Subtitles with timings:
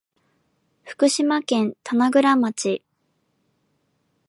[0.83, 2.81] 福島県棚倉町